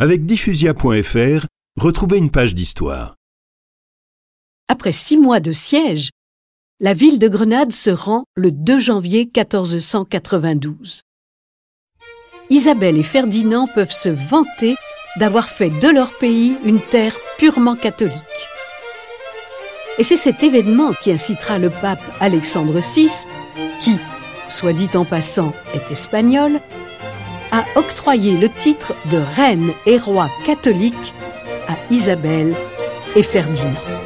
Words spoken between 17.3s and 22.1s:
purement catholique. Et c'est cet événement qui incitera le pape